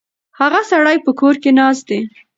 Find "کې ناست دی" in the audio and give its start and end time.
1.43-2.01